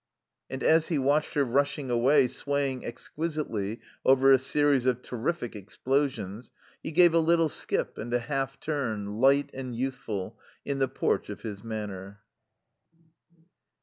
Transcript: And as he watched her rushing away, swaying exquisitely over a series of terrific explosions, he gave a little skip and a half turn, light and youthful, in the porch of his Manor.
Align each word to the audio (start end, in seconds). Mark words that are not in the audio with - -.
And 0.49 0.63
as 0.63 0.87
he 0.87 0.97
watched 0.97 1.35
her 1.35 1.43
rushing 1.45 1.91
away, 1.91 2.25
swaying 2.25 2.83
exquisitely 2.83 3.81
over 4.03 4.33
a 4.33 4.39
series 4.39 4.87
of 4.87 5.03
terrific 5.03 5.55
explosions, 5.55 6.49
he 6.81 6.89
gave 6.89 7.13
a 7.13 7.19
little 7.19 7.49
skip 7.49 7.99
and 7.99 8.11
a 8.11 8.17
half 8.17 8.59
turn, 8.59 9.05
light 9.19 9.51
and 9.53 9.75
youthful, 9.75 10.39
in 10.65 10.79
the 10.79 10.87
porch 10.87 11.29
of 11.29 11.41
his 11.41 11.63
Manor. 11.63 12.21